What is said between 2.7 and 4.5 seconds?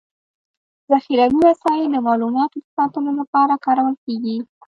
ساتلو لپاره کارول کيږي.